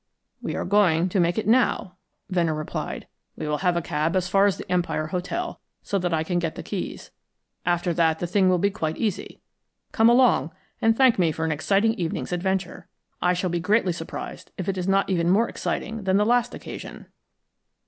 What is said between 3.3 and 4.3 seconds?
"We will have a cab as